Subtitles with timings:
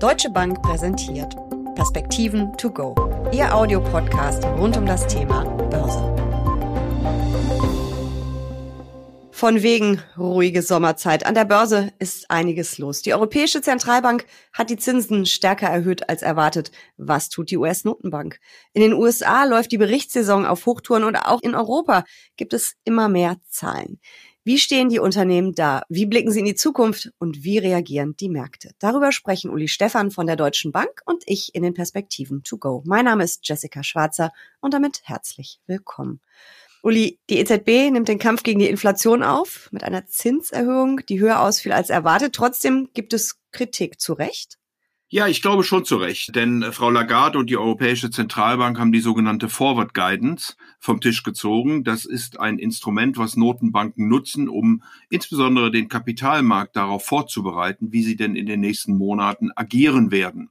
[0.00, 1.36] Deutsche Bank präsentiert
[1.74, 2.94] Perspektiven to go.
[3.32, 6.00] Ihr Audiopodcast rund um das Thema Börse.
[9.30, 11.26] Von wegen ruhige Sommerzeit.
[11.26, 13.02] An der Börse ist einiges los.
[13.02, 14.24] Die Europäische Zentralbank
[14.54, 16.72] hat die Zinsen stärker erhöht als erwartet.
[16.96, 18.38] Was tut die US-Notenbank?
[18.72, 22.04] In den USA läuft die Berichtssaison auf Hochtouren und auch in Europa
[22.36, 24.00] gibt es immer mehr Zahlen.
[24.42, 25.82] Wie stehen die Unternehmen da?
[25.90, 27.12] Wie blicken sie in die Zukunft?
[27.18, 28.70] Und wie reagieren die Märkte?
[28.78, 32.82] Darüber sprechen Uli Stefan von der Deutschen Bank und ich in den Perspektiven to go.
[32.86, 36.20] Mein Name ist Jessica Schwarzer und damit herzlich willkommen.
[36.82, 41.40] Uli, die EZB nimmt den Kampf gegen die Inflation auf mit einer Zinserhöhung, die höher
[41.40, 42.34] ausfiel als erwartet.
[42.34, 44.59] Trotzdem gibt es Kritik zu Recht.
[45.12, 48.92] Ja, ich glaube schon zu Recht, denn äh, Frau Lagarde und die Europäische Zentralbank haben
[48.92, 51.82] die sogenannte Forward Guidance vom Tisch gezogen.
[51.82, 58.14] Das ist ein Instrument, was Notenbanken nutzen, um insbesondere den Kapitalmarkt darauf vorzubereiten, wie sie
[58.14, 60.48] denn in den nächsten Monaten agieren werden.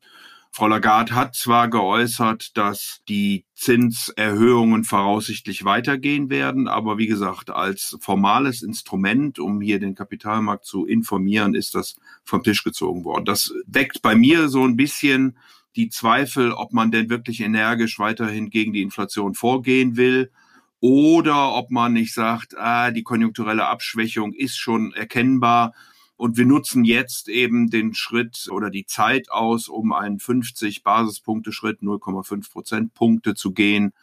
[0.51, 7.97] Frau Lagarde hat zwar geäußert, dass die Zinserhöhungen voraussichtlich weitergehen werden, aber wie gesagt, als
[8.01, 13.25] formales Instrument, um hier den Kapitalmarkt zu informieren, ist das vom Tisch gezogen worden.
[13.25, 15.37] Das weckt bei mir so ein bisschen
[15.75, 20.31] die Zweifel, ob man denn wirklich energisch weiterhin gegen die Inflation vorgehen will
[20.79, 25.73] oder ob man nicht sagt, ah, die konjunkturelle Abschwächung ist schon erkennbar
[26.19, 31.53] und wir nutzen jetzt eben den Schritt oder die Zeit aus, um einen 50 Basispunkte
[31.53, 33.93] Schritt, 0,5 Prozentpunkte zu gehen,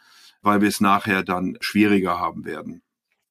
[0.40, 2.80] weil wir es nachher dann schwieriger haben werden.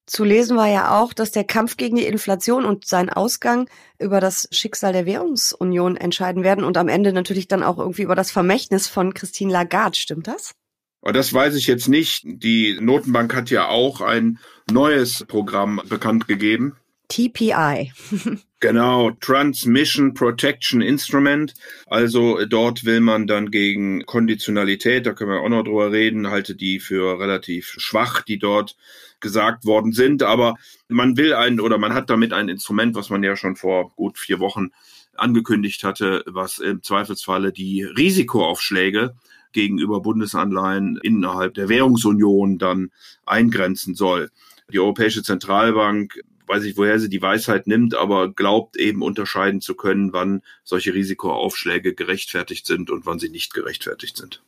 [0.05, 4.19] Zu lesen war ja auch, dass der Kampf gegen die Inflation und sein Ausgang über
[4.19, 8.29] das Schicksal der Währungsunion entscheiden werden und am Ende natürlich dann auch irgendwie über das
[8.29, 9.97] Vermächtnis von Christine Lagarde.
[9.97, 10.53] Stimmt das?
[11.01, 12.21] Das weiß ich jetzt nicht.
[12.23, 14.37] Die Notenbank hat ja auch ein
[14.71, 16.75] neues Programm bekannt gegeben.
[17.07, 17.91] TPI.
[18.61, 21.53] Genau, Transmission Protection Instrument.
[21.85, 26.31] Also äh, dort will man dann gegen Konditionalität, da können wir auch noch drüber reden,
[26.31, 28.75] halte die für relativ schwach, die dort
[29.19, 30.23] gesagt worden sind.
[30.23, 30.55] Aber
[30.87, 34.17] man will ein oder man hat damit ein Instrument, was man ja schon vor gut
[34.17, 34.71] vier Wochen
[35.13, 39.15] angekündigt hatte, was im Zweifelsfalle die Risikoaufschläge
[39.51, 42.89] gegenüber Bundesanleihen innerhalb der Währungsunion dann
[43.25, 44.31] eingrenzen soll.
[44.71, 49.75] Die Europäische Zentralbank weiß ich, woher sie die Weisheit nimmt, aber glaubt eben unterscheiden zu
[49.75, 54.43] können, wann solche Risikoaufschläge gerechtfertigt sind und wann sie nicht gerechtfertigt sind.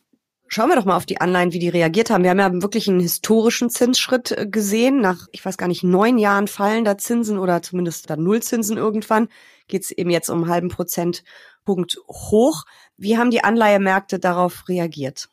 [0.50, 2.24] Schauen wir doch mal auf die Anleihen, wie die reagiert haben.
[2.24, 5.00] Wir haben ja wirklich einen historischen Zinsschritt äh, gesehen.
[5.00, 9.28] Nach, ich weiß gar nicht, neun Jahren fallender Zinsen oder zumindest dann Nullzinsen irgendwann
[9.68, 12.64] geht es eben jetzt um einen halben Prozentpunkt hoch.
[12.96, 15.28] Wie haben die Anleihemärkte darauf reagiert?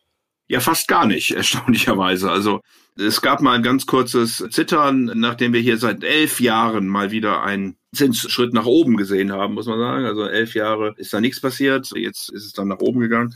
[0.48, 2.32] Ja, fast gar nicht, erstaunlicherweise.
[2.32, 2.62] Also
[2.98, 7.44] es gab mal ein ganz kurzes Zittern, nachdem wir hier seit elf Jahren mal wieder
[7.44, 10.06] einen Zinsschritt nach oben gesehen haben, muss man sagen.
[10.06, 11.92] Also elf Jahre ist da nichts passiert.
[11.96, 13.36] Jetzt ist es dann nach oben gegangen.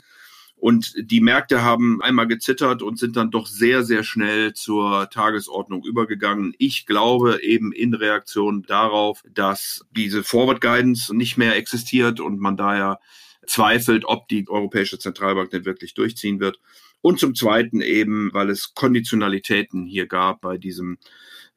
[0.55, 5.85] Und die Märkte haben einmal gezittert und sind dann doch sehr, sehr schnell zur Tagesordnung
[5.85, 6.53] übergegangen.
[6.57, 12.57] Ich glaube eben in Reaktion darauf, dass diese Forward Guidance nicht mehr existiert und man
[12.57, 12.99] daher
[13.47, 16.59] zweifelt, ob die Europäische Zentralbank denn wirklich durchziehen wird.
[17.01, 20.97] Und zum Zweiten eben, weil es Konditionalitäten hier gab bei diesem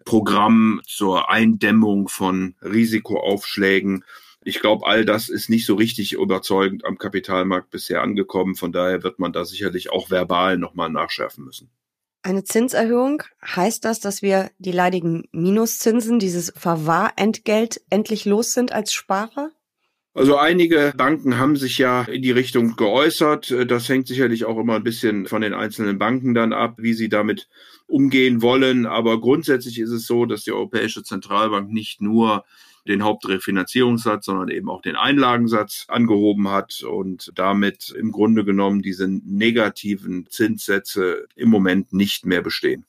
[0.05, 4.05] Programm zur Eindämmung von Risikoaufschlägen.
[4.45, 8.57] Ich glaube, all das ist nicht so richtig überzeugend am Kapitalmarkt bisher angekommen.
[8.57, 11.71] Von daher wird man da sicherlich auch verbal nochmal nachschärfen müssen.
[12.25, 18.93] Eine Zinserhöhung heißt das, dass wir die leidigen Minuszinsen, dieses Verwahrentgelt endlich los sind als
[18.93, 19.51] Sparer?
[20.15, 23.55] Also einige Banken haben sich ja in die Richtung geäußert.
[23.67, 27.09] Das hängt sicherlich auch immer ein bisschen von den einzelnen Banken dann ab, wie sie
[27.09, 27.49] damit
[27.87, 28.85] umgehen wollen.
[28.85, 32.45] Aber grundsätzlich ist es so, dass die Europäische Zentralbank nicht nur
[32.87, 39.09] den Hauptrefinanzierungssatz, sondern eben auch den Einlagensatz angehoben hat und damit im Grunde genommen diese
[39.09, 42.85] negativen Zinssätze im Moment nicht mehr bestehen.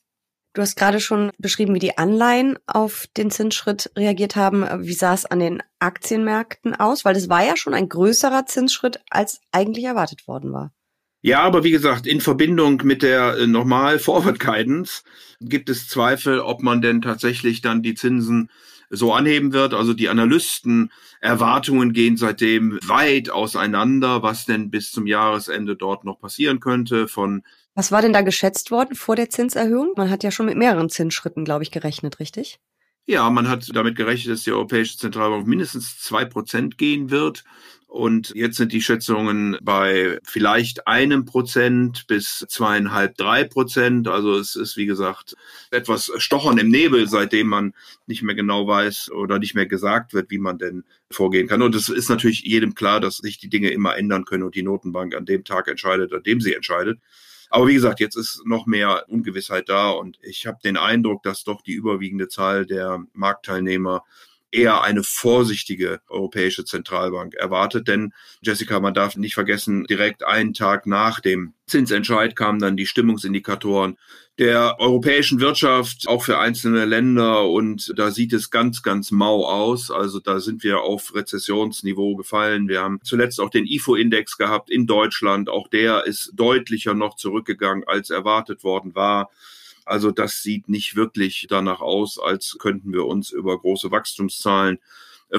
[0.53, 4.63] Du hast gerade schon beschrieben, wie die Anleihen auf den Zinsschritt reagiert haben.
[4.85, 7.05] Wie sah es an den Aktienmärkten aus?
[7.05, 10.71] Weil das war ja schon ein größerer Zinsschritt, als eigentlich erwartet worden war.
[11.21, 15.01] Ja, aber wie gesagt, in Verbindung mit der äh, normal Forward Guidance
[15.39, 18.51] gibt es Zweifel, ob man denn tatsächlich dann die Zinsen
[18.91, 19.73] so anheben wird.
[19.73, 26.19] Also die Analysten Erwartungen gehen seitdem weit auseinander, was denn bis zum Jahresende dort noch
[26.19, 27.41] passieren könnte von
[27.75, 29.93] was war denn da geschätzt worden vor der Zinserhöhung?
[29.95, 32.59] Man hat ja schon mit mehreren Zinsschritten, glaube ich, gerechnet, richtig?
[33.05, 37.43] Ja, man hat damit gerechnet, dass die Europäische Zentralbank mindestens zwei Prozent gehen wird.
[37.87, 44.07] Und jetzt sind die Schätzungen bei vielleicht einem Prozent bis zweieinhalb, drei Prozent.
[44.07, 45.35] Also es ist, wie gesagt,
[45.69, 47.73] etwas Stochern im Nebel, seitdem man
[48.07, 51.61] nicht mehr genau weiß oder nicht mehr gesagt wird, wie man denn vorgehen kann.
[51.61, 54.63] Und es ist natürlich jedem klar, dass sich die Dinge immer ändern können und die
[54.63, 56.99] Notenbank an dem Tag entscheidet, an dem sie entscheidet.
[57.53, 61.43] Aber wie gesagt, jetzt ist noch mehr Ungewissheit da und ich habe den Eindruck, dass
[61.43, 64.03] doch die überwiegende Zahl der Marktteilnehmer
[64.53, 67.87] eher eine vorsichtige Europäische Zentralbank erwartet.
[67.87, 72.85] Denn, Jessica, man darf nicht vergessen, direkt einen Tag nach dem Zinsentscheid kamen dann die
[72.85, 73.97] Stimmungsindikatoren
[74.39, 77.47] der europäischen Wirtschaft, auch für einzelne Länder.
[77.49, 79.91] Und da sieht es ganz, ganz mau aus.
[79.91, 82.67] Also da sind wir auf Rezessionsniveau gefallen.
[82.67, 85.49] Wir haben zuletzt auch den IFO-Index gehabt in Deutschland.
[85.49, 89.29] Auch der ist deutlicher noch zurückgegangen, als erwartet worden war.
[89.85, 94.79] Also das sieht nicht wirklich danach aus, als könnten wir uns über große Wachstumszahlen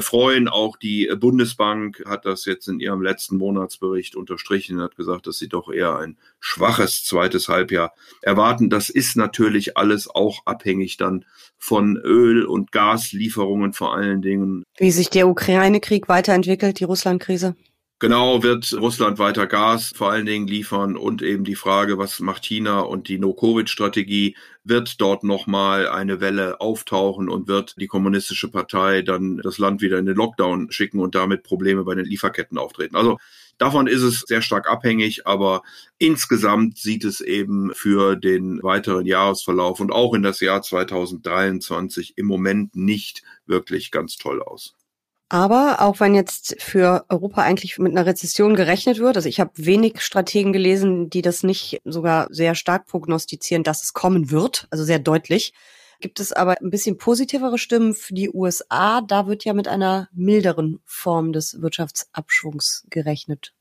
[0.01, 0.49] freuen.
[0.49, 5.39] Auch die Bundesbank hat das jetzt in ihrem letzten Monatsbericht unterstrichen und hat gesagt, dass
[5.39, 8.71] sie doch eher ein schwaches zweites Halbjahr erwarten.
[8.71, 11.25] Das ist natürlich alles auch abhängig dann
[11.59, 14.65] von Öl- und Gaslieferungen vor allen Dingen.
[14.79, 17.55] Wie sich der Ukraine-Krieg weiterentwickelt, die Russland-Krise?
[18.01, 22.45] Genau, wird Russland weiter Gas vor allen Dingen liefern und eben die Frage, was macht
[22.45, 29.03] China und die No-Covid-Strategie, wird dort nochmal eine Welle auftauchen und wird die kommunistische Partei
[29.03, 32.97] dann das Land wieder in den Lockdown schicken und damit Probleme bei den Lieferketten auftreten.
[32.97, 33.19] Also
[33.59, 35.63] davon ist es sehr stark abhängig, aber
[35.99, 42.27] insgesamt sieht es eben für den weiteren Jahresverlauf und auch in das Jahr 2023 im
[42.27, 44.75] Moment nicht wirklich ganz toll aus.
[45.29, 49.53] Aber auch wenn jetzt für Europa eigentlich mit einer Rezession gerechnet wird, also ich habe
[49.57, 54.85] wenig Strategen gelesen, die das nicht sogar sehr stark prognostizieren, dass es kommen wird, also
[54.85, 55.55] sehr deutlich.
[56.01, 59.01] Gibt es aber ein bisschen positivere Stimmen für die USA?
[59.01, 63.55] Da wird ja mit einer milderen Form des Wirtschaftsabschwungs gerechnet.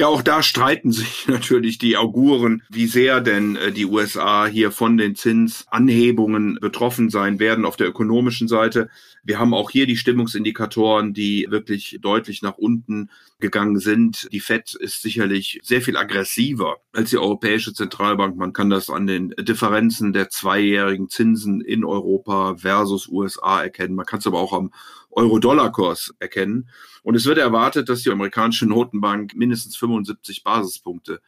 [0.00, 4.72] Ja, auch da streiten sich natürlich die Auguren, wie sehr denn äh, die USA hier
[4.72, 8.88] von den Zinsanhebungen betroffen sein werden auf der ökonomischen Seite.
[9.22, 14.28] Wir haben auch hier die Stimmungsindikatoren, die wirklich deutlich nach unten gegangen sind.
[14.32, 18.36] Die Fed ist sicherlich sehr viel aggressiver als die Europäische Zentralbank.
[18.36, 23.94] Man kann das an den Differenzen der zweijährigen Zinsen in Europa versus USA erkennen.
[23.94, 24.72] Man kann es aber auch am
[25.10, 26.68] Euro-Dollar-Kurs erkennen.
[27.02, 31.20] Und es wird erwartet, dass die amerikanische Notenbank mindestens 75 Basispunkte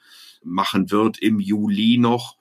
[0.44, 2.36] machen wird im Juli noch.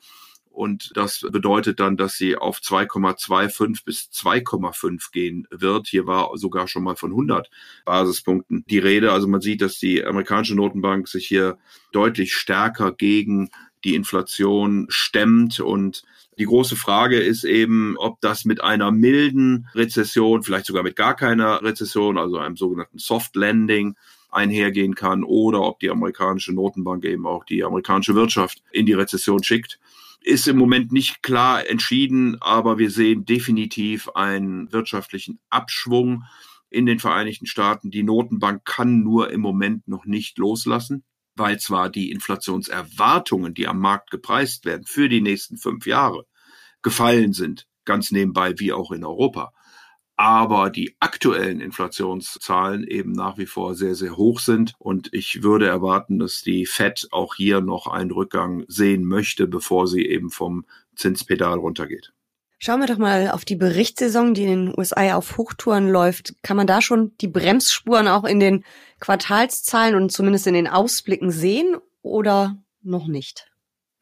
[0.52, 5.88] Und das bedeutet dann, dass sie auf 2,25 bis 2,5 gehen wird.
[5.88, 7.50] Hier war sogar schon mal von 100
[7.86, 9.12] Basispunkten die Rede.
[9.12, 11.58] Also man sieht, dass die amerikanische Notenbank sich hier
[11.94, 13.50] deutlich stärker gegen
[13.84, 16.04] die Inflation stemmt und
[16.38, 21.16] die große Frage ist eben, ob das mit einer milden Rezession, vielleicht sogar mit gar
[21.16, 23.96] keiner Rezession, also einem sogenannten Soft Landing,
[24.32, 29.44] einhergehen kann oder ob die amerikanische Notenbank eben auch die amerikanische Wirtschaft in die Rezession
[29.44, 29.78] schickt.
[30.24, 36.24] Ist im Moment nicht klar entschieden, aber wir sehen definitiv einen wirtschaftlichen Abschwung
[36.70, 37.90] in den Vereinigten Staaten.
[37.90, 41.04] Die Notenbank kann nur im Moment noch nicht loslassen
[41.36, 46.26] weil zwar die Inflationserwartungen, die am Markt gepreist werden für die nächsten fünf Jahre,
[46.82, 49.54] gefallen sind, ganz nebenbei wie auch in Europa,
[50.22, 54.76] aber die aktuellen Inflationszahlen eben nach wie vor sehr, sehr hoch sind.
[54.78, 59.88] Und ich würde erwarten, dass die Fed auch hier noch einen Rückgang sehen möchte, bevor
[59.88, 62.14] sie eben vom Zinspedal runtergeht.
[62.60, 66.36] Schauen wir doch mal auf die Berichtssaison, die in den USA auf Hochtouren läuft.
[66.44, 68.64] Kann man da schon die Bremsspuren auch in den
[69.00, 73.51] Quartalszahlen und zumindest in den Ausblicken sehen oder noch nicht?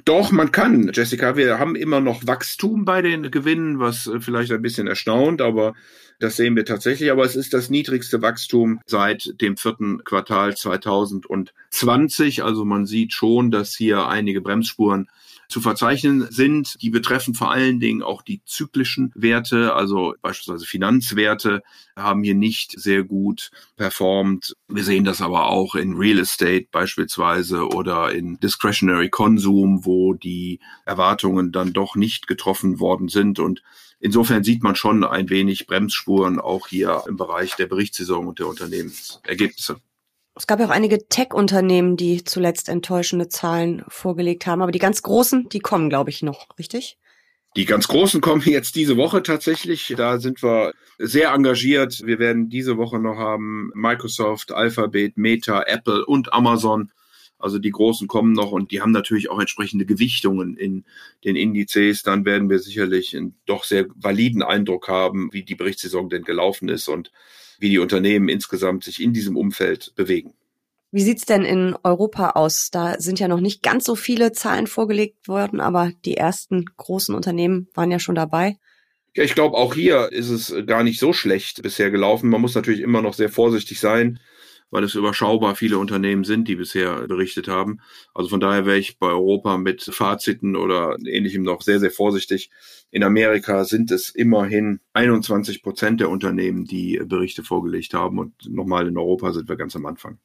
[0.09, 1.37] Doch, man kann, Jessica.
[1.37, 5.75] Wir haben immer noch Wachstum bei den Gewinnen, was äh, vielleicht ein bisschen erstaunt, aber
[6.17, 7.11] das sehen wir tatsächlich.
[7.11, 12.43] Aber es ist das niedrigste Wachstum seit dem vierten Quartal 2020.
[12.43, 15.09] Also man sieht schon, dass hier einige Bremsspuren
[15.49, 16.81] zu verzeichnen sind.
[16.81, 21.63] Die betreffen vor allen Dingen auch die zyklischen Werte, also beispielsweise Finanzwerte
[21.95, 24.55] haben hier nicht sehr gut performt.
[24.67, 30.59] Wir sehen das aber auch in Real Estate beispielsweise oder in Discretionary Consum, wo die
[30.85, 33.61] Erwartungen dann doch nicht getroffen worden sind und
[34.01, 38.47] Insofern sieht man schon ein wenig Bremsspuren auch hier im Bereich der Berichtssaison und der
[38.47, 39.81] Unternehmensergebnisse.
[40.39, 45.01] Es gab ja auch einige Tech-Unternehmen, die zuletzt enttäuschende Zahlen vorgelegt haben, aber die ganz
[45.01, 46.97] großen, die kommen, glaube ich, noch, richtig?
[47.57, 49.93] Die ganz Großen kommen jetzt diese Woche tatsächlich.
[49.97, 52.05] Da sind wir sehr engagiert.
[52.05, 56.91] Wir werden diese Woche noch haben Microsoft, Alphabet, Meta, Apple und Amazon.
[57.37, 60.85] Also die Großen kommen noch und die haben natürlich auch entsprechende Gewichtungen in
[61.25, 62.03] den Indizes.
[62.03, 66.69] Dann werden wir sicherlich einen doch sehr validen Eindruck haben, wie die Berichtssaison denn gelaufen
[66.69, 67.11] ist und
[67.59, 70.33] wie die Unternehmen insgesamt sich in diesem Umfeld bewegen.
[70.91, 72.71] Wie sieht's denn in Europa aus?
[72.71, 77.13] Da sind ja noch nicht ganz so viele Zahlen vorgelegt worden, aber die ersten großen
[77.13, 78.57] Unternehmen waren ja schon dabei.
[79.15, 82.29] Ja, ich glaube, auch hier ist es gar nicht so schlecht bisher gelaufen.
[82.29, 84.19] Man muss natürlich immer noch sehr vorsichtig sein,
[84.71, 87.79] weil es überschaubar viele Unternehmen sind, die bisher berichtet haben.
[88.13, 92.51] Also von daher wäre ich bei Europa mit Faziten oder ähnlichem noch sehr, sehr vorsichtig.
[92.91, 98.19] In Amerika sind es immerhin 21 Prozent der Unternehmen, die Berichte vorgelegt haben.
[98.19, 100.17] Und nochmal in Europa sind wir ganz am Anfang.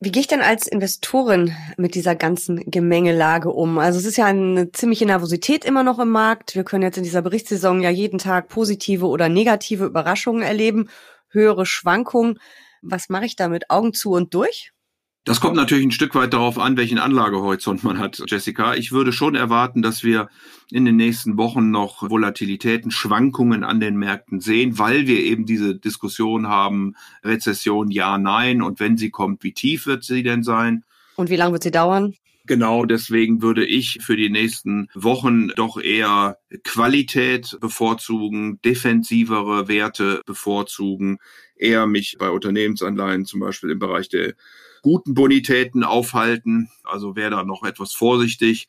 [0.00, 3.78] Wie gehe ich denn als Investorin mit dieser ganzen Gemengelage um?
[3.78, 6.54] Also es ist ja eine ziemliche Nervosität immer noch im Markt.
[6.54, 10.90] Wir können jetzt in dieser Berichtssaison ja jeden Tag positive oder negative Überraschungen erleben,
[11.30, 12.38] höhere Schwankungen.
[12.84, 13.70] Was mache ich damit?
[13.70, 14.72] Augen zu und durch?
[15.26, 18.74] Das kommt natürlich ein Stück weit darauf an, welchen Anlagehorizont man hat, Jessica.
[18.74, 20.28] Ich würde schon erwarten, dass wir
[20.70, 25.76] in den nächsten Wochen noch Volatilitäten, Schwankungen an den Märkten sehen, weil wir eben diese
[25.76, 30.84] Diskussion haben, Rezession ja, nein und wenn sie kommt, wie tief wird sie denn sein?
[31.16, 32.14] Und wie lange wird sie dauern?
[32.46, 41.18] Genau deswegen würde ich für die nächsten Wochen doch eher Qualität bevorzugen, defensivere Werte bevorzugen,
[41.56, 44.34] eher mich bei Unternehmensanleihen zum Beispiel im Bereich der
[44.82, 46.68] guten Bonitäten aufhalten.
[46.82, 48.68] Also wäre da noch etwas vorsichtig.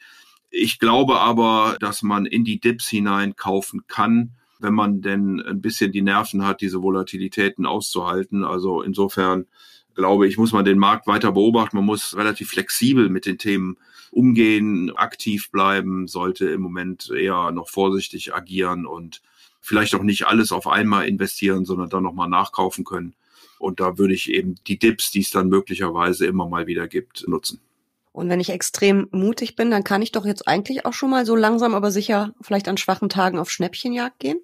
[0.50, 5.60] Ich glaube aber, dass man in die Dips hinein kaufen kann, wenn man denn ein
[5.60, 8.46] bisschen die Nerven hat, diese Volatilitäten auszuhalten.
[8.46, 9.48] Also insofern
[9.96, 11.78] glaube ich, muss man den Markt weiter beobachten.
[11.78, 13.78] Man muss relativ flexibel mit den Themen
[14.12, 19.22] umgehen, aktiv bleiben, sollte im Moment eher noch vorsichtig agieren und
[19.62, 23.16] vielleicht auch nicht alles auf einmal investieren, sondern dann nochmal nachkaufen können.
[23.58, 27.28] Und da würde ich eben die Dips, die es dann möglicherweise immer mal wieder gibt,
[27.28, 27.60] nutzen.
[28.12, 31.26] Und wenn ich extrem mutig bin, dann kann ich doch jetzt eigentlich auch schon mal
[31.26, 34.40] so langsam, aber sicher vielleicht an schwachen Tagen auf Schnäppchenjagd gehen?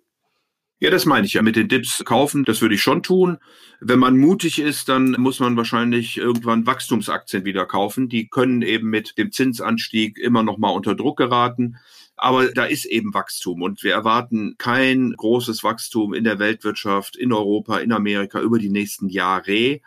[0.84, 1.44] Ja, das meine ich ja.
[1.44, 3.38] Mit den Dips kaufen, das würde ich schon tun.
[3.80, 8.10] Wenn man mutig ist, dann muss man wahrscheinlich irgendwann Wachstumsaktien wieder kaufen.
[8.10, 11.78] Die können eben mit dem Zinsanstieg immer noch mal unter Druck geraten.
[12.18, 17.32] Aber da ist eben Wachstum und wir erwarten kein großes Wachstum in der Weltwirtschaft, in
[17.32, 19.82] Europa, in Amerika über die nächsten Jahre.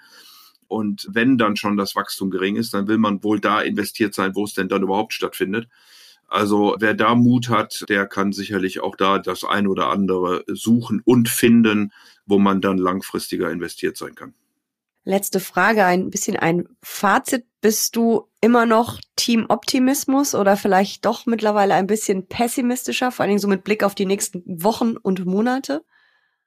[0.68, 4.36] Und wenn dann schon das Wachstum gering ist, dann will man wohl da investiert sein,
[4.36, 5.68] wo es denn dann überhaupt stattfindet.
[6.28, 11.00] Also wer da Mut hat, der kann sicherlich auch da das ein oder andere suchen
[11.04, 11.92] und finden,
[12.26, 14.34] wo man dann langfristiger investiert sein kann.
[15.06, 17.44] Letzte Frage, ein bisschen ein Fazit.
[17.60, 23.30] Bist du immer noch Team Optimismus oder vielleicht doch mittlerweile ein bisschen pessimistischer, vor allen
[23.30, 25.84] Dingen so mit Blick auf die nächsten Wochen und Monate?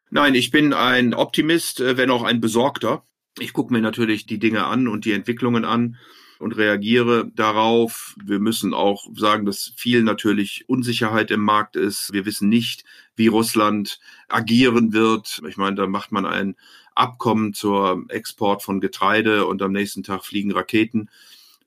[0.09, 3.03] Nein, ich bin ein Optimist, äh, wenn auch ein Besorgter.
[3.39, 5.97] Ich gucke mir natürlich die Dinge an und die Entwicklungen an
[6.39, 8.15] und reagiere darauf.
[8.23, 12.13] Wir müssen auch sagen, dass viel natürlich Unsicherheit im Markt ist.
[12.13, 12.83] Wir wissen nicht,
[13.15, 15.41] wie Russland agieren wird.
[15.47, 16.55] Ich meine, da macht man ein
[16.95, 21.09] Abkommen zur Export von Getreide und am nächsten Tag fliegen Raketen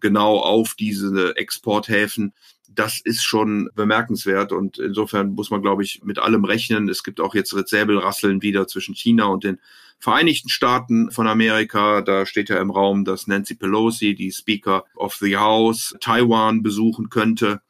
[0.00, 2.32] genau auf diese Exporthäfen.
[2.68, 6.88] Das ist schon bemerkenswert und insofern muss man, glaube ich, mit allem rechnen.
[6.88, 9.58] Es gibt auch jetzt Säbelrasseln wieder zwischen China und den
[10.00, 12.00] Vereinigten Staaten von Amerika.
[12.00, 17.10] Da steht ja im Raum, dass Nancy Pelosi, die Speaker of the House, Taiwan besuchen
[17.10, 17.60] könnte.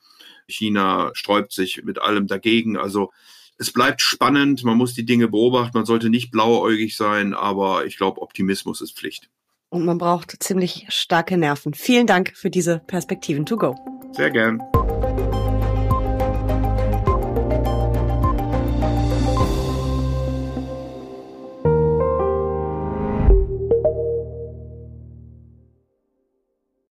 [0.47, 2.77] China sträubt sich mit allem dagegen.
[2.77, 3.11] Also
[3.59, 7.99] es bleibt spannend, man muss die Dinge beobachten, man sollte nicht blauäugig sein, aber ich
[7.99, 9.29] glaube, Optimismus ist Pflicht.
[9.69, 11.75] Und man braucht ziemlich starke Nerven.
[11.75, 13.77] Vielen Dank für diese Perspektiven to go.
[14.13, 14.61] Sehr gern.